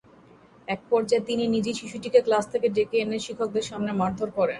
[0.67, 4.49] একপর্যায়ে তিনি নিজেই শিশুটিকে ক্লাস থেকে ডেকে এনে শিক্ষকদের সামনে মারধর করেন।